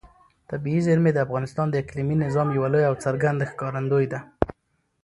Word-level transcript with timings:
طبیعي 0.49 0.81
زیرمې 0.87 1.11
د 1.13 1.17
افغانستان 1.25 1.67
د 1.69 1.75
اقلیمي 1.83 2.15
نظام 2.25 2.47
یوه 2.57 2.69
لویه 2.73 2.87
او 2.89 2.95
څرګنده 3.05 3.45
ښکارندوی 3.51 4.05
ده. 4.11 4.19